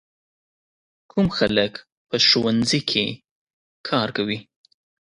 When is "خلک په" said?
1.37-2.15